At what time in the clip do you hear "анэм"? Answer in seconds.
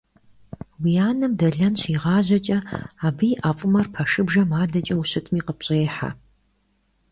1.07-1.33